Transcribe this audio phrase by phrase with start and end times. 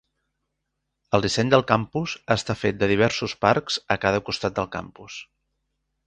[1.17, 5.19] El disseny del campus està fet de diversos parcs a cada costat del campus.